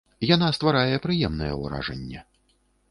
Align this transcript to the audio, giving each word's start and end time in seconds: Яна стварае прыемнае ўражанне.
Яна 0.27 0.47
стварае 0.57 0.95
прыемнае 1.05 1.51
ўражанне. 1.61 2.29